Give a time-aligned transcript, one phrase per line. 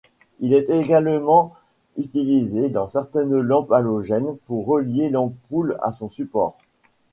[0.39, 1.53] Il est également
[1.95, 6.57] utilisé dans certaines lampes halogènes pour relier l'ampoule à son support.